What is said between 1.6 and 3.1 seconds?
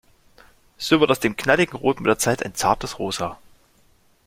Rot mit der Zeit ein zartes